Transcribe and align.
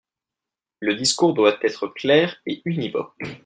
Le 0.79 0.95
discours 0.95 1.35
doit 1.35 1.59
être 1.61 1.87
clair 1.87 2.41
et 2.47 2.63
univoque. 2.65 3.21